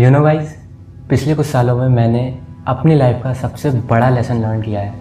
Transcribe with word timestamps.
You 0.00 0.08
know 0.10 0.20
guys 0.20 0.48
पिछले 1.08 1.34
कुछ 1.34 1.46
सालों 1.46 1.76
में 1.76 1.88
मैंने 1.88 2.22
अपनी 2.68 2.94
लाइफ 2.94 3.20
का 3.22 3.32
सबसे 3.32 3.70
बड़ा 3.90 4.08
लेसन 4.10 4.40
लर्न 4.42 4.62
किया 4.62 4.80
है 4.80 4.94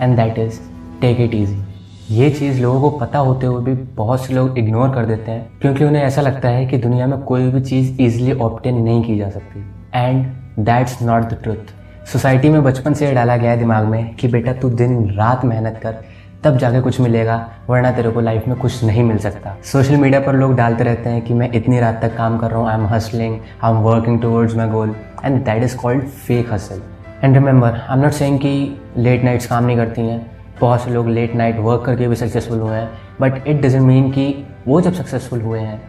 and 0.00 0.16
that 0.16 0.38
is 0.38 0.60
take 1.00 1.20
it 1.20 1.34
easy 1.34 2.16
ये 2.16 2.30
चीज़ 2.30 2.62
लोगों 2.62 2.80
को 2.80 2.98
पता 2.98 3.18
होते 3.18 3.46
हुए 3.46 3.64
भी 3.64 3.74
बहुत 3.94 4.24
से 4.26 4.34
लोग 4.34 4.58
इग्नोर 4.58 4.94
कर 4.94 5.06
देते 5.06 5.30
हैं, 5.30 5.58
क्योंकि 5.60 5.84
उन्हें 5.84 6.02
ऐसा 6.02 6.22
लगता 6.22 6.48
है 6.48 6.66
कि 6.66 6.78
दुनिया 6.78 7.06
में 7.06 7.18
कोई 7.20 7.50
भी 7.50 7.60
चीज़ 7.60 8.02
ईजिली 8.02 8.38
ऑप्टेन 8.38 8.82
नहीं 8.82 9.04
की 9.04 9.18
जा 9.18 9.30
सकती. 9.30 9.64
And 9.94 10.26
that's 10.58 11.02
not 11.02 11.22
the 11.22 11.38
truth 11.42 12.06
society 12.12 12.48
में 12.48 12.62
बचपन 12.64 12.94
से 12.94 13.12
डाला 13.14 13.36
गया 13.36 13.50
है 13.50 13.58
दिमाग 13.58 13.86
में 13.86 14.14
कि 14.14 14.28
बेटा 14.28 14.52
तू 14.52 14.70
दिन 14.70 15.10
रात 15.10 15.44
मेहनत 15.44 15.80
कर 15.82 16.04
तब 16.46 16.56
जाके 16.58 16.80
कुछ 16.80 16.98
मिलेगा, 17.00 17.36
वरना 17.68 17.90
तेरे 17.92 18.10
को 18.10 18.20
लाइफ 18.20 18.46
में 18.48 18.56
कुछ 18.58 18.82
नहीं 18.84 19.02
मिल 19.04 19.16
सकता। 19.18 19.56
सोशल 19.64 19.96
मीडिया 19.96 20.20
पर 20.20 20.34
लोग 20.34 20.54
डालते 20.56 20.84
रहते 20.84 21.10
हैं 21.10 21.22
कि 21.22 21.34
मैं 21.34 21.50
इतनी 21.52 21.80
रात 21.80 21.98
तक 22.02 22.16
काम 22.16 22.36
कर 22.38 22.50
रहा 22.50 22.60
हूँ 22.60 22.68
I 22.68 22.74
am 22.74 22.86
hustling 22.86 23.38
I 23.62 23.72
am 23.72 23.78
working 23.82 24.20
towards 24.22 24.54
my 24.56 24.68
goal 24.68 24.94
and 25.24 25.40
that 25.44 25.62
is 25.62 25.76
called 25.76 26.02
fake 26.02 26.52
hustle 26.52 26.82
and 27.24 27.34
remember 27.34 27.72
I 27.72 27.96
am 27.96 28.02
not 28.02 28.12
saying 28.12 28.38
कि 28.38 28.52
लेट 28.98 29.24
नाइट्स 29.24 29.46
काम 29.46 29.64
नहीं 29.64 29.76
करती 29.76 30.02
हैं, 30.02 30.20
बहुत 30.60 30.80
से 30.80 30.90
लोग 30.90 31.08
लेट 31.08 31.34
नाइट 31.34 31.58
वर्क 31.58 31.82
करके 31.86 32.08
भी 32.08 32.16
सक्सेसफुल 32.16 32.60
हुए 32.60 32.76
हैं 32.76 32.88
बट 33.20 33.46
इट 33.46 33.60
डजेंट 33.62 33.82
मीन 33.82 34.10
कि 34.10 34.32
वो 34.68 34.80
जब 34.80 34.92
सक्सेसफुल 34.94 35.42
हुए 35.42 35.60
हैं 35.60 35.80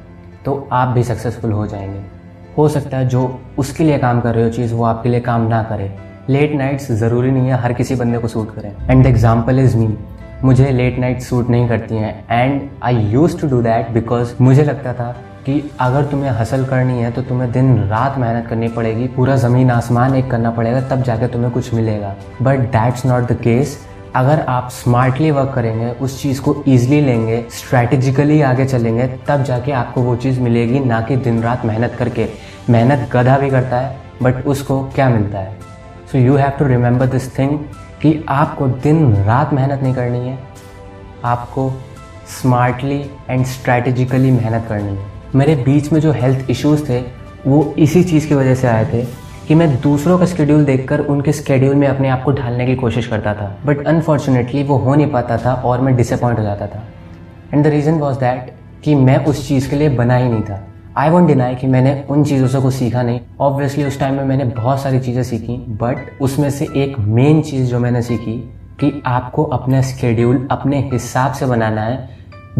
तो 0.45 0.67
आप 0.71 0.87
भी 0.87 1.03
सक्सेसफुल 1.03 1.51
हो 1.51 1.67
जाएँगे। 1.67 2.01
हो 2.57 2.67
सकता 2.69 2.97
है 2.97 3.07
जो 3.07 3.39
उसके 3.59 3.83
लिए 3.83 3.97
काम 3.99 4.21
कर 4.21 4.35
रहे 4.35 4.43
हो 4.43 4.49
चीज़, 4.51 4.73
वो 4.73 4.83
आपके 4.85 5.09
लिए 5.09 5.19
काम 5.21 5.47
ना 5.47 5.63
करे। 5.63 5.91
लेट 6.29 6.53
नाइट्स 6.55 6.91
ज़रूरी 6.93 7.31
नहीं 7.31 7.47
है, 7.47 7.57
हर 7.57 7.73
किसी 7.73 7.95
बंदे 7.95 8.17
को 8.17 8.27
सूट 8.27 8.55
करें। 8.55 8.71
एंड 8.89 9.05
एग्ज़ाम्पल 9.05 9.59
इज़ 9.59 9.77
मी 9.77 9.87
मुझे 10.43 10.69
लेट 10.71 10.99
नाइट 10.99 11.21
सूट 11.21 11.49
नहीं 11.49 11.67
करती 11.67 11.95
हैं। 11.95 12.25
And 12.31 12.61
I 12.83 13.05
use 13.11 13.37
to 13.39 13.47
do 13.47 13.61
that 13.61 13.89
because 13.91 14.33
मुझे 14.41 14.63
लगता 14.63 14.93
था 14.93 15.11
कि 15.45 15.61
अगर 15.79 16.05
तुम्हें 16.05 16.29
हसल 16.31 16.65
करनी 16.65 16.99
है 16.99 17.11
तो 17.11 17.21
तुम्हें 17.21 17.51
दिन 17.51 17.77
रात 17.89 18.17
मेहनत 18.17 18.47
करनी 18.47 18.67
पड़ेगी, 18.67 19.07
पूरा 19.07 19.35
ज़मीन 19.35 19.71
आसमान 19.71 20.15
एक 20.15 20.29
करना 20.31 20.51
पड़ेगा, 20.51 20.81
तब 20.81 21.01
जाके 21.03 21.27
तुम्हें 21.27 21.51
कुछ 21.51 21.73
मिलेगा। 21.73 22.15
But 22.41 22.59
that's 22.71 23.05
not 23.05 23.31
the 23.31 23.37
case 23.41 23.77
अगर 24.15 24.39
आप 24.39 24.69
स्मार्टली 24.71 25.31
वर्क 25.31 25.51
करेंगे, 25.55 25.89
उस 25.91 26.21
चीज़ 26.21 26.41
को 26.41 26.55
ईजिली 26.67 27.01
लेंगे 27.01 27.43
स्ट्रैटेजिकली 27.51 28.41
आगे 28.41 28.65
चलेंगे, 28.65 29.07
तब 29.27 29.43
जाके 29.43 29.71
आपको 29.73 30.01
वो 30.01 30.15
चीज़ 30.17 30.39
मिलेगी, 30.41 30.79
ना 30.79 31.01
कि 31.01 31.15
दिन 31.17 31.41
रात 31.43 31.65
मेहनत 31.65 31.95
करके। 31.99 32.27
मेहनत 32.69 33.09
गधा 33.13 33.37
भी 33.37 33.49
करता 33.49 33.79
है 33.79 33.95
बट 34.23 34.45
उसको 34.45 34.81
क्या 34.95 35.09
मिलता 35.09 35.39
है? 35.39 35.55
So 36.11 36.17
you 36.17 36.35
have 36.35 36.51
to 36.59 36.65
remember 36.67 37.05
this 37.07 37.37
thing 37.39 37.59
कि 38.01 38.25
आपको 38.29 38.67
दिन 38.67 39.15
रात 39.15 39.53
मेहनत 39.53 39.83
नहीं 39.83 39.93
करनी 39.93 40.19
है। 40.19 40.39
आपको 41.25 41.71
स्मार्टली 42.41 43.09
एंड 43.29 43.45
स्ट्रैटेजिकली 43.45 44.31
मेहनत 44.31 44.65
करनी 44.69 44.97
है। 44.97 45.05
मेरे 45.35 45.55
बीच 45.55 45.91
में 45.93 45.99
जो 45.99 46.11
हेल्थ 46.11 46.49
इश्यूज़ 46.49 46.89
थे, 46.89 46.99
वो 47.47 47.73
इसी 47.77 48.03
चीज़ 48.03 48.27
की 48.27 48.35
वजह 48.35 48.55
से 48.55 48.67
आए 48.67 48.85
थे 48.93 49.27
कि 49.47 49.55
मैं 49.55 49.81
दूसरों 49.81 50.19
का 50.19 50.25
स्केड्यूल 50.25 50.65
देखकर 50.65 50.99
उनके 50.99 51.31
स्केड्यूल 51.31 51.75
में 51.75 51.87
अपने 51.87 52.09
आप 52.09 52.23
को 52.23 52.31
ढालने 52.31 52.65
की 52.65 52.75
कोशिश 52.75 53.07
करता 53.07 53.33
था। 53.33 53.57
बट 53.65 53.87
अनफॉर्चुनेटली 53.87 54.63
वो 54.63 54.77
हो 54.77 54.95
नहीं 54.95 55.11
पाता 55.11 55.37
था 55.37 55.53
और 55.53 55.81
मैं 55.81 55.95
डिसअपॉइंट 55.95 56.39
हो 56.39 56.43
जाता 56.43 56.67
था। 56.67 56.83
And 57.53 57.63
the 57.63 57.67
reason 57.67 57.93
was 57.93 58.19
that 58.19 58.53
कि 58.83 58.95
मैं 58.95 59.25
उस 59.25 59.47
चीज़ 59.47 59.69
के 59.69 59.75
लिए 59.75 59.89
बना 59.89 60.15
ही 60.15 60.29
नहीं 60.29 60.43
था। 60.43 60.67
आई 60.97 61.09
वॉन्ट 61.09 61.27
डिनाई 61.27 61.55
कि 61.55 61.67
मैंने 61.67 61.91
उन 62.09 62.23
चीज़ों 62.23 62.47
से 62.47 62.59
कुछ 62.61 62.73
सीखा 62.73 63.01
नहीं। 63.03 63.19
ऑब्वियसली 63.41 63.83
उस 63.83 63.99
टाइम 63.99 64.15
में 64.15 64.23
मैंने 64.25 64.45
बहुत 64.45 64.81
सारी 64.81 64.99
चीज़ें 64.99 65.23
सीखी 65.23 65.57
बट 65.81 66.21
उसमें 66.21 66.49
से 66.49 66.67
एक 66.75 66.97
मेन 66.99 67.41
चीज़ 67.41 67.69
जो 67.71 67.79
मैंने 67.79 68.01
सीखी 68.01 68.37
कि 68.79 68.91
आपको 69.05 69.43
अपना 69.43 69.81
स्केड्यूल 69.83 70.47
अपने 70.51 70.79
हिसाब 70.91 71.33
से 71.33 71.45
बनाना 71.45 71.81
है। 71.81 72.09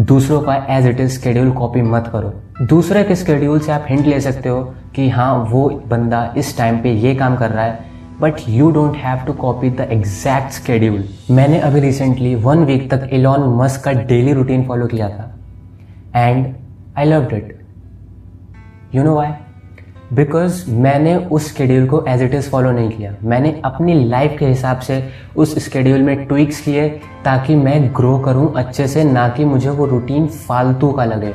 दूसरों 0.00 0.40
का 0.42 0.54
as 0.70 0.86
it 0.86 1.00
is 1.00 1.12
schedule 1.12 1.50
copy 1.52 1.82
मत 1.82 2.10
करो। 2.12 2.32
दूसरे 2.66 3.04
के 3.04 3.14
स्केड्यूल 3.14 3.60
से 3.60 3.72
आप 3.72 3.86
हिंट 3.88 4.06
ले 4.06 4.20
सकते 4.20 4.48
हो 4.48 4.62
कि 4.94 5.08
हाँ 5.08 5.34
वो 5.50 5.68
बंदा 5.88 6.22
इस 6.36 6.56
टाइम 6.58 6.78
पे 6.82 6.92
ये 6.96 7.14
काम 7.14 7.36
कर 7.36 7.50
रहा 7.50 7.64
है 7.64 7.86
but 8.20 8.48
you 8.48 8.70
don't 8.70 8.96
have 8.96 9.26
to 9.26 9.32
copy 9.34 9.70
the 9.70 9.88
exact 9.92 10.52
schedule 10.52 11.04
मैंने 11.30 11.58
अभी 11.60 11.80
रिसेंटली 11.80 12.34
वन 12.36 12.64
वीक 12.64 12.90
तक 12.90 13.08
इलॉन 13.12 13.54
मस्क 13.58 13.84
का 13.84 13.92
डेली 14.04 14.32
रूटीन 14.32 14.66
फॉलो 14.66 14.86
किया 14.86 15.08
था। 15.08 15.34
And 16.16 16.54
I 16.98 17.04
loved 17.04 17.32
it 17.32 17.57
you 18.94 19.02
know 19.04 19.14
why 19.14 19.32
because 20.12 20.70
मैंने 20.70 21.16
उस 21.16 21.48
स्केड्यूल 21.48 21.86
को 21.88 22.04
एज 22.08 22.22
इट 22.22 22.34
इज़ 22.34 22.48
फॉलो 22.50 22.70
नहीं 22.70 22.90
किया। 22.90 23.14
मैंने 23.24 23.50
अपनी 23.64 23.94
लाइफ 24.04 24.36
के 24.38 24.46
हिसाब 24.46 24.78
से 24.78 25.02
उस 25.36 25.54
स्केड्यूल 25.64 26.02
में 26.02 26.24
ट्विक्स 26.26 26.60
किए 26.60 26.88
ताकि 27.24 27.56
मैं 27.56 27.90
ग्रो 27.96 28.18
करूँ 28.18 28.52
अच्छे 28.56 28.86
से, 28.88 29.04
ना 29.04 29.28
कि 29.28 29.44
मुझे 29.44 29.70
वो 29.70 29.86
रूटीन 29.86 30.26
फालतू 30.26 30.92
का 30.92 31.04
लगे। 31.04 31.34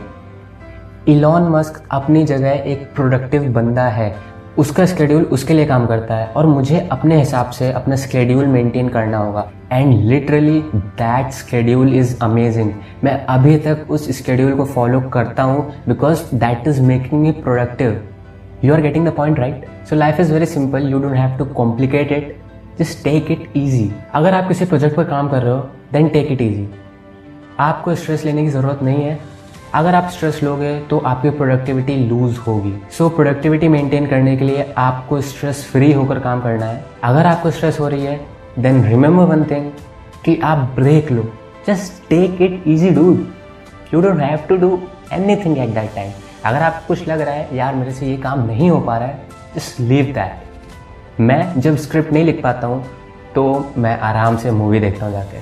इलॉन 1.08 1.50
मस्क 1.50 1.82
अपनी 1.92 2.24
जगह 2.26 2.50
एक 2.50 2.90
प्रोडक्टिव 2.96 3.52
बंदा 3.54 3.88
है। 3.90 4.16
उसका 4.58 4.86
स्केड्यूल 4.86 5.24
उसके 5.34 5.54
लिए 5.54 5.66
काम 5.66 5.86
करता 5.88 6.16
है 6.16 6.26
और 6.28 6.46
मुझे 6.46 6.80
अपने 6.92 7.18
हिसाब 7.20 7.50
से 7.52 7.72
अपना 7.72 7.96
स्केड्यूल 7.96 8.46
मेंटेन 8.48 8.90
करना 8.90 9.18
होगा। 9.18 9.50
And 9.72 9.94
literally 10.02 10.60
that 10.76 11.32
schedule 11.34 11.94
is 11.96 12.16
amazing 12.24 12.72
मैं 13.04 13.14
अभी 13.26 13.58
तक 13.60 13.86
उस 13.90 14.10
स्केड्यूल 14.18 14.54
को 14.56 14.66
फॉलो 14.66 15.00
करता 15.14 15.44
हूँ 15.44 15.66
because 15.88 16.24
that 16.36 16.68
is 16.68 16.82
making 16.82 17.22
me 17.22 17.32
productive 17.42 18.02
you 18.64 18.74
are 18.74 18.82
getting 18.82 19.08
the 19.08 19.14
point 19.16 19.40
right 19.40 19.66
so 19.90 19.96
life 19.96 20.20
is 20.20 20.34
very 20.34 20.46
simple 20.46 20.88
you 20.92 21.00
don't 21.00 21.16
have 21.16 21.38
to 21.38 21.46
complicate 21.54 22.12
it 22.12 22.36
just 22.80 23.04
take 23.04 23.32
it 23.32 23.52
easy 23.58 23.92
अगर 24.14 24.34
आप 24.34 24.48
किसी 24.48 24.66
प्रोजेक्ट 24.66 24.96
पर 24.96 25.04
काम 25.06 25.30
कर 25.30 25.42
रहे 25.42 25.54
हो 25.54 25.60
देन 25.94 26.08
टेक 26.10 26.32
इट 26.32 26.42
ईजी 26.42 26.68
आपको 27.60 27.96
stress 27.96 28.26
लेने 28.26 28.44
की 28.44 28.50
ज़रूरत 28.50 28.80
नहीं 28.84 29.04
है। 29.04 29.20
अगर 29.74 29.96
आप 29.96 30.10
स्ट्रेस 30.12 30.42
लोगे 30.44 30.80
तो 30.80 30.98
आपकी 31.00 31.30
प्रोडक्टिविटी 31.30 31.96
लूज 32.08 32.38
होगी। 32.38 32.74
सो 32.98 33.08
प्रोडक्टिविटी 33.10 33.68
मेंटेन 33.68 34.06
करने 34.08 34.36
के 34.38 34.46
लिए 34.46 34.66
आपको 34.78 35.20
स्ट्रेस 35.22 35.64
फ्री 35.72 35.92
होकर 35.94 36.20
काम 36.20 36.42
करना 36.42 36.66
है। 36.66 36.84
अगर 37.04 37.26
आपको 37.26 37.52
स्ट्रेस 37.52 37.80
हो 37.80 37.88
रही 37.88 38.06
है 38.06 38.20
देन 38.60 38.84
रिमेंबर 38.86 39.24
वन 39.26 39.44
थिंग 39.44 39.72
कि 40.26 40.40
आप 40.44 40.58
break 40.76 41.12
low. 41.12 41.24
Just 41.68 42.08
take 42.10 42.42
it 42.42 42.64
easy 42.68 42.90
dude 42.90 43.26
you 43.94 44.02
don't 44.02 44.22
have 44.22 44.40
to 44.50 44.56
do 44.58 44.80
anything 45.36 45.58
at 45.58 45.70
that 45.70 45.96
time 45.96 46.12
अगर 46.46 46.62
आपको 46.62 46.88
कुछ 46.88 47.08
लग 47.08 47.22
रहा 47.22 47.34
है, 47.34 47.56
यार, 47.56 47.76
मेरे 47.76 47.92
से 47.92 48.06
ये 48.06 48.18
काम 48.18 48.46
नहीं 48.48 48.70
हो 48.70 48.80
पा 48.80 48.98
रहा 48.98 49.08
है 49.08 49.28
जस्ट 49.56 49.80
लीव 49.80 50.14
दैट 50.14 51.22
मैं 51.22 51.62
जब 51.62 51.76
स्क्रिप्ट 51.78 52.14
नहीं 52.14 52.24
लिख 52.26 52.42
पाता 52.44 52.68
हूँ 52.68 52.84
तो 53.36 53.74
मैं 53.78 54.00
आराम 54.02 54.38
से 54.38 54.52
मूवी 54.52 54.80
देखता 54.80 55.06
हूँ 55.06 55.14
जाके। 55.14 55.38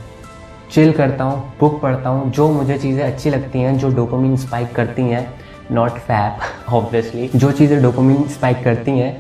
चिल 0.72 0.92
करता 0.94 1.24
हूँ 1.24 1.54
बुक 1.60 1.80
पढ़ता 1.82 2.10
हूँ 2.10 2.32
जो 2.32 2.48
मुझे 2.50 2.78
चीज़ें 2.78 3.04
अच्छी 3.04 3.30
लगती 3.30 3.60
हैं 3.60 3.78
जो 3.78 3.90
डोपामिन 3.96 4.36
स्पाइक 4.38 4.72
करती 4.76 5.02
हैं 5.02 5.28
नॉट 5.72 5.98
फैप 6.00 6.72
ऑब्वियसली 6.74 7.30
जो 7.36 7.52
चीज़ें 7.52 7.82
डोपामिन 7.82 8.24
स्पाइक 8.28 8.64
करती 8.64 8.92
हैं 8.92 9.12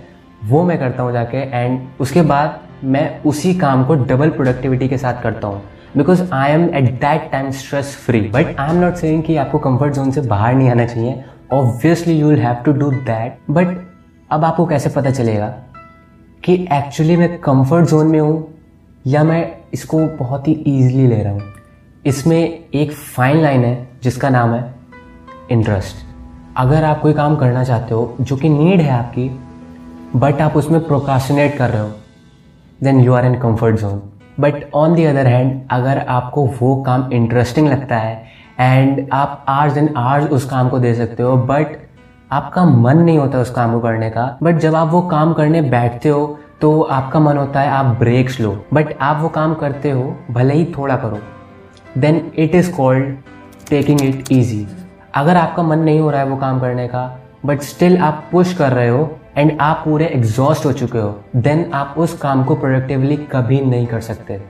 वो 0.43 0.63
मैं 0.63 0.77
करता 0.79 1.03
हूँ 1.03 1.11
जाके 1.13 1.37
एंड 1.37 1.79
उसके 2.01 2.21
बाद 2.21 2.59
मैं 2.85 3.03
उसी 3.23 3.53
काम 3.55 3.83
को 3.85 3.95
डबल 4.05 4.29
प्रोडक्टिविटी 4.29 4.87
के 4.89 4.97
साथ 4.97 5.21
करता 5.23 5.47
हूँ 5.47 5.61
because 5.97 6.23
I 6.33 6.51
am 6.51 6.63
at 6.75 6.91
that 6.91 7.29
time 7.31 7.51
stress 7.53 7.95
free 8.05 8.21
but 8.29 8.55
I 8.59 8.75
am 8.75 8.81
not 8.81 8.95
saying 8.95 9.23
कि 9.23 9.35
आपको 9.37 9.59
कंफर्ट 9.59 9.93
जोन 9.93 10.11
से 10.11 10.21
बाहर 10.27 10.53
नहीं 10.53 10.69
आना 10.69 10.85
चाहिए 10.85 11.23
obviously 11.53 12.19
you 12.19 12.29
will 12.29 12.39
have 12.39 12.63
to 12.65 12.71
do 12.73 12.91
that 12.91 13.37
but 13.51 13.77
अब 14.31 14.45
आपको 14.45 14.65
कैसे 14.65 14.89
पता 14.89 15.11
चलेगा 15.11 15.47
कि 16.43 16.53
एक्चुअली 16.73 17.17
मैं 17.17 17.37
कंफर्ट 17.39 17.89
जोन 17.89 18.07
में 18.07 18.19
हूँ 18.19 18.47
या 19.05 19.23
मैं 19.23 19.41
इसको 19.73 19.99
बहुत 20.19 20.47
ही 20.47 20.53
ईजिली 20.67 21.07
ले 21.07 21.21
रहा 21.23 21.33
हूँ। 21.33 21.41
इसमें 22.05 22.37
एक 22.73 22.91
फाइन 22.91 23.41
लाइन 23.41 23.63
है, 23.65 23.87
जिसका 24.03 24.29
नाम 24.29 24.53
है 24.53 24.73
इंटरेस्ट 25.51 26.05
अगर 26.57 26.83
आप 26.83 26.99
कोई 27.01 27.13
काम 27.13 27.35
करना 27.35 27.63
चाहते 27.63 27.93
हो, 27.93 28.15
जो 28.21 28.35
कि 28.35 28.49
नीड 28.49 28.81
है 28.81 28.91
आपकी 28.91 29.29
बट 30.15 30.41
आप 30.41 30.57
उसमें 30.57 30.79
प्रोकाशनेट 30.87 31.57
कर 31.57 31.69
रहे 31.69 31.81
हो 31.81 31.91
then 32.83 32.99
you 32.99 33.13
are 33.13 33.25
in 33.25 33.39
comfort 33.39 33.79
zone 33.79 34.01
but 34.39 34.63
on 34.73 34.95
the 34.95 35.05
other 35.05 35.27
hand 35.27 35.61
अगर 35.71 35.97
आपको 35.97 36.45
वो 36.61 36.75
काम 36.83 37.09
इंटरेस्टिंग 37.13 37.67
लगता 37.67 37.97
है 37.97 38.23
एंड 38.59 39.07
आप 39.13 39.45
आर्स 39.47 39.77
एंड 39.77 39.89
आर्स 39.97 40.29
उस 40.29 40.45
काम 40.45 40.69
को 40.69 40.79
दे 40.79 40.93
सकते 40.93 41.23
हो 41.23 41.35
बट 41.37 41.77
आपका 42.31 42.65
मन 42.65 42.97
नहीं 42.97 43.17
होता 43.17 43.39
उस 43.39 43.49
काम 43.49 43.73
को 43.73 43.79
करने 43.79 44.09
का 44.09 44.37
बट 44.43 44.57
जब 44.57 44.75
आप 44.75 44.91
वो 44.91 45.01
काम 45.01 45.33
करने 45.33 45.61
बैठते 45.61 46.09
हो 46.09 46.39
तो 46.61 46.81
आपका 46.81 47.19
मन 47.19 47.37
होता 47.37 47.61
है, 47.61 47.69
आप 47.69 47.85
ब्रेक्स 47.99 48.39
लो 48.39 48.51
बट 48.73 48.93
आप 49.01 49.21
वो 49.21 49.29
काम 49.29 49.53
करते 49.55 49.91
हो, 49.91 50.15
भले 50.31 50.53
ही 50.53 50.65
थोड़ा 50.77 50.95
करो 50.95 51.19
then 51.97 52.31
it 52.35 52.55
is 52.55 52.71
called 52.73 53.15
taking 53.69 54.01
it 54.01 54.31
easy 54.31 54.67
अगर 55.15 55.37
आपका 55.37 55.63
मन 55.63 55.79
नहीं 55.79 55.99
हो 55.99 56.09
रहा 56.11 56.21
है 56.21 56.27
वो 56.27 56.37
काम 56.37 56.59
करने 56.59 56.87
का 56.87 57.03
बट 57.45 57.61
स्टिल 57.61 57.97
आप 57.97 58.23
पुश 58.31 58.53
कर 58.53 58.71
रहे 58.73 58.89
हो 58.89 59.09
एंड 59.37 59.57
आप 59.61 59.81
पूरे 59.85 60.05
एग्जॉस्ट 60.05 60.65
हो 60.65 60.71
चुके 60.73 60.97
हो 60.97 61.23
देन 61.35 61.69
आप 61.73 61.95
उस 61.97 62.17
काम 62.17 62.43
को 62.43 62.55
प्रोडक्टिवली 62.55 63.17
कभी 63.31 63.59
नहीं 63.61 63.87
कर 63.87 64.01
सकते. 64.01 64.41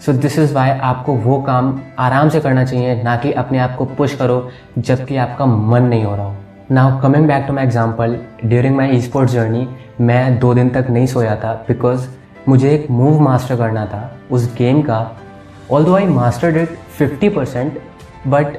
सो 0.00 0.12
दिस 0.12 0.38
इज़ 0.38 0.54
वाई 0.54 0.70
आपको 0.70 1.14
वो 1.14 1.40
काम 1.42 1.80
आराम 1.98 2.28
से 2.28 2.40
करना 2.40 2.64
चाहिए, 2.64 3.02
ना 3.02 3.16
कि 3.16 3.32
अपने 3.32 3.58
आप 3.58 3.76
को 3.76 3.84
पुश 3.86 4.14
करो 4.14 4.48
जबकि 4.78 5.16
आपका 5.16 5.46
मन 5.46 5.82
नहीं 5.82 6.04
हो 6.04 6.14
रहा 6.16 6.26
हो. 6.26 6.36
Now 6.72 7.00
coming 7.00 7.26
back 7.26 7.44
to 7.46 7.52
my 7.52 7.64
example 7.64 8.14
during 8.44 8.76
my 8.76 8.90
esports 9.02 9.32
journey 9.32 9.66
मैं 10.00 10.38
दो 10.38 10.52
दिन 10.54 10.68
तक 10.70 10.86
नहीं 10.90 11.06
सोया 11.06 11.34
था 11.36 11.52
बिकॉज़ 11.68 12.06
मुझे 12.48 12.70
एक 12.74 12.86
मूव 12.90 13.20
मास्टर 13.20 13.56
करना 13.56 13.84
था 13.86 14.02
उस 14.30 14.44
गेम 14.58 14.82
का। 14.82 14.98
Although 15.84 15.94
I 15.94 16.06
mastered 16.06 16.56
it 16.56 16.76
fifty 16.98 17.28
percent 17.28 17.80
but 18.26 18.56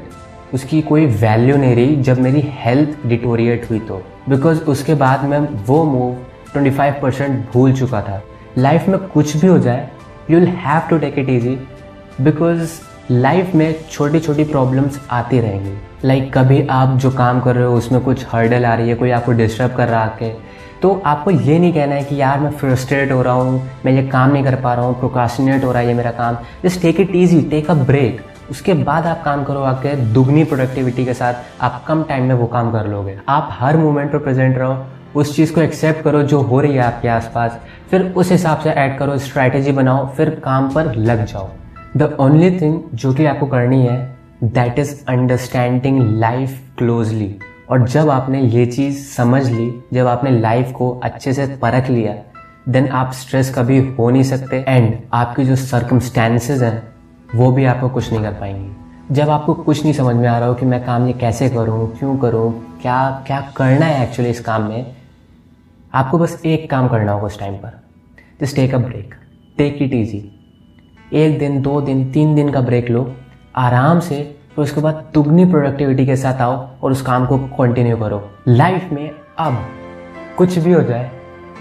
उसकी 0.54 0.82
कोई 0.82 1.06
वैल्यू 1.06 1.58
नहीं 1.58 1.76
रही 1.76 1.96
जब 2.04 2.20
मेरी 2.20 2.42
हेल्थ 2.56 3.08
डिटोरिएट 3.08 3.70
हुई 3.70 3.80
तो। 3.80 4.02
बिकॉज़ 4.30 4.62
उसके 4.74 4.94
बाद 4.96 5.24
मैं 5.26 5.40
वो 5.68 5.84
मूव 5.86 6.16
25 6.58 7.02
परसेंट 7.02 7.52
भूल 7.54 7.74
चुका 7.74 8.02
था। 8.02 8.22
लाइफ 8.58 8.88
में 8.90 9.00
कुछ 9.08 9.36
भी 9.38 9.48
हो 9.48 9.58
जाए 9.60 9.90
you 10.32 10.40
will 10.40 10.48
have 10.66 10.90
to 10.90 10.98
take 10.98 11.20
it 11.20 11.30
easy 11.30 11.58
because 12.22 12.80
life 13.12 13.54
में 13.56 13.76
छोटी 13.92 14.20
छोटी 14.20 14.44
प्रॉब्लम्स 14.44 15.00
आती 15.12 15.40
रहेंगी। 15.40 15.72
लाइक 16.06 16.24
like, 16.24 16.34
कभी 16.34 16.68
आप 16.68 16.98
जो 16.98 17.10
काम 17.12 17.40
कर 17.40 17.56
रहे 17.56 17.66
हो 17.66 17.74
उसमें 17.78 18.02
कुछ 18.02 18.26
हर्डल 18.32 18.66
आ 18.66 18.74
रही 18.76 18.90
है 18.90 18.96
कोई 18.96 19.10
आपको 19.12 19.32
डिस्टर्ब 19.32 19.76
कर 19.78 19.88
रहा 19.88 20.04
है 20.22 20.30
तो 20.82 20.92
आपको 21.06 21.32
ये 21.32 21.58
नहीं 21.60 21.74
कहना 21.74 21.96
है 21.96 22.04
कि 22.04 22.22
यार 22.22 22.40
मैं 22.40 22.52
फ्रस्ट्रेट 22.52 23.12
हो 23.12 23.22
रहा 23.22 23.34
हूँ 23.34 23.62
मैं 23.86 23.92
ये 23.92 24.08
काम 24.08 24.32
नहीं 24.32 24.44
कर 24.44 24.56
पा 24.56 24.74
रहा 24.74 24.86
हूँ 24.86 24.98
प्रोकाशनेट 25.00 25.64
हो 25.64 25.72
रहा 25.72 25.82
है 25.82 25.88
ये 25.88 25.94
मेरा 25.94 26.12
काम। 26.12 26.38
Just 26.64 26.82
take 26.82 27.00
it 27.00 27.16
easy 27.16 27.42
take 27.42 27.70
a 27.72 27.74
break 27.74 28.22
उसके 28.52 28.74
बाद 28.74 29.06
आप 29.08 29.24
काम 29.24 29.44
करो 29.44 29.62
आके 29.64 29.96
दुगनी 30.14 30.44
प्रोडक्टिविटी 30.44 31.06
के 31.06 31.14
साथ 31.14 31.64
आप 31.64 31.84
कम 31.88 32.04
टाइम 32.04 32.28
में 32.28 32.36
वो 32.36 32.48
काम 32.48 32.72
कर 32.72 32.88
लोगे। 32.88 33.18
आप 33.30 33.50
हर 33.60 33.78
मोमेंट 33.78 34.12
पर 34.12 34.18
प्रेजेंट 34.20 34.58
रहो 34.58 34.86
उस 35.16 35.36
चीज़ 35.36 35.54
को 35.54 35.62
एक्सेप्ट 35.62 36.04
करो 36.04 36.24
जो 36.24 36.42
हो 36.42 36.62
रही 36.62 36.74
है 36.74 36.84
आपके 36.84 37.08
आसपास 37.10 37.60
फिर 37.92 38.14
उस 38.18 38.32
हिसाब 38.32 38.60
से 38.60 38.70
ऐड 38.72 38.98
करो 39.00 39.18
स्ट्रैटेजी 39.18 39.72
बनाओ 39.72 40.08
फिर 40.08 40.30
काम 40.44 40.70
पर 40.70 40.96
लग 40.96 41.26
जाओ। 41.26 41.50
द 41.98 42.04
ओनली 42.20 42.50
थिंग 42.60 42.82
जो 42.94 43.14
कि 43.14 43.26
आपको 43.26 43.46
करनी 43.46 43.82
है 43.86 43.96
that 44.44 44.78
is 44.80 44.94
understanding 45.10 46.00
life 46.20 46.62
closely 46.78 47.36
और 47.70 47.88
जब 47.88 48.10
आपने 48.10 48.42
ये 48.42 48.66
चीज़ 48.66 49.00
समझ 49.08 49.44
ली, 49.46 49.84
जब 49.94 50.08
आपने 50.08 50.32
लाइफ 50.32 50.72
को 50.72 50.90
अच्छे 51.04 51.34
से 51.34 51.48
परख 51.62 51.90
लिया 51.90 52.14
देन 52.70 52.88
आप 52.88 53.12
स्ट्रेस 53.14 53.54
कभी 53.56 53.80
हो 53.90 54.10
नहीं 54.10 54.24
सकते 54.24 54.64
एंड 54.68 54.98
आपकी 55.14 55.46
जो 55.46 55.56
सर्कमस्टेंसेज 55.56 56.64
हैं, 56.64 56.82
वो 57.36 57.52
भी 57.52 57.66
आपको 57.66 57.90
कुछ 57.90 58.12
नहीं 58.12 58.24
कर 58.24 58.34
पाएँगी। 58.34 59.14
जब 59.16 59.30
आपको 59.30 59.54
कुछ 59.54 59.84
नहीं 59.84 59.94
समझ 59.94 60.16
में 60.16 60.28
आ 60.28 60.38
रहा 60.40 60.48
हो 60.48 60.56
कि 60.56 60.66
मैं 60.66 60.84
काम 60.86 61.08
ये 61.08 61.14
कैसे 61.14 61.50
करूँ, 61.50 61.88
क्यों 62.00 62.18
करूँ, 62.18 62.52
क्या 62.82 63.24
क्या 63.28 63.42
करना 63.58 63.86
है 63.86 64.04
एक्चुअली 64.04 64.32
इस 64.32 64.40
काम 64.40 64.70
में, 64.70 64.96
आपको 65.94 66.18
बस 66.18 66.42
एक 66.46 66.70
काम 66.72 66.88
करना 66.88 67.12
होगा 67.12 67.26
उस 67.26 67.40
टाइम 67.40 67.54
पर 67.54 67.82
just 68.42 68.56
take 68.56 68.76
a 68.76 68.78
break 68.78 69.16
take 69.58 69.82
it 69.82 69.94
easy 69.94 70.30
एक 71.14 71.40
दिन, 71.40 71.62
दो 71.62 71.80
दिन, 71.82 72.12
तीन 72.12 72.36
दिन 72.36 72.50
का 72.50 72.62
ब्रेक 72.62 72.90
लो, 72.90 73.14
आराम 73.56 74.00
से, 74.00 74.16
फिर 74.56 74.64
उसके 74.64 74.82
बाद 74.82 75.04
दुगनी 75.14 75.46
प्रोडक्टिविटी 75.46 76.06
के 76.06 76.16
साथ 76.16 76.42
आओ 76.42 76.70
और 76.84 76.92
उस 76.92 77.02
काम 77.02 77.26
को 77.26 77.38
कंटिन्यू 77.38 77.98
करो। 77.98 78.22
लाइफ 78.48 78.90
में 78.92 79.12
अब 79.38 79.58
कुछ 80.38 80.58
भी 80.58 80.74
हो 80.74 80.82
जाए 80.82 81.10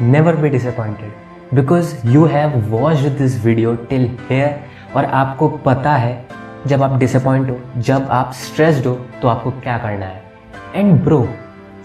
never 0.03 0.37
be 0.37 0.49
disappointed 0.49 1.57
because 1.57 1.95
you 2.07 2.25
have 2.25 2.59
watch 2.69 2.97
this 2.97 3.45
video 3.45 3.75
till 3.75 4.11
here 4.31 4.61
और 4.97 5.05
आपको 5.05 5.49
पता 5.49 5.97
है, 5.97 6.25
जब 6.67 6.83
आप 6.83 6.99
डिसअपॉइंट 6.99 7.51
हो, 7.51 7.59
जब 7.77 8.07
आप 8.11 8.33
स्ट्रेस्ड 8.33 8.87
हो 8.87 8.95
तो 9.23 9.29
आपको 9.29 9.51
क्या 9.51 9.79
करना 9.79 10.07
है? 10.07 10.23
एंड 10.75 11.01
ब्रो 11.05 11.29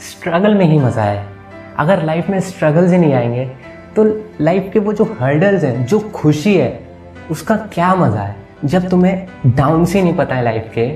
स्ट्रगल 0.01 0.55
में 0.55 0.65
ही 0.65 0.79
मज़ा 0.79 1.03
है। 1.03 1.27
अगर 1.79 2.03
लाइफ 2.03 2.29
में 2.29 2.39
स्ट्रगल्स 2.39 2.91
ही 2.91 2.97
नहीं 2.97 3.13
आएँगे 3.13 3.45
तो 3.95 4.03
लाइफ 4.41 4.69
के 4.73 4.79
वो 4.79 4.93
जो 4.93 5.15
हर्डल्स 5.19 5.63
हैं, 5.63 5.85
जो 5.85 5.99
खुशी 5.99 6.57
है 6.57 6.84
उसका 7.31 7.55
क्या 7.73 7.95
मज़ा 7.95 8.21
है? 8.21 8.35
जब 8.65 8.89
तुम्हें 8.89 9.27
डाउन 9.47 9.85
से 9.85 10.01
नहीं 10.01 10.15
पता 10.15 10.35
है 10.35 10.43
लाइफ 10.43 10.71
के 10.75 10.87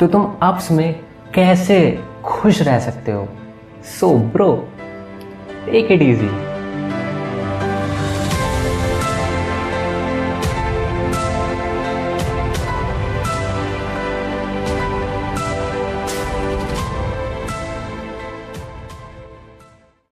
तो 0.00 0.06
तुम 0.06 0.24
अप्स 0.42 0.70
में 0.70 1.00
कैसे 1.34 1.98
खुश 2.24 2.62
रह 2.62 2.78
सकते 2.78 3.12
हो? 3.12 3.28
So 4.00 4.14
bro 4.32 4.52
take 5.66 5.92
it 5.92 6.02
easy 6.02 6.30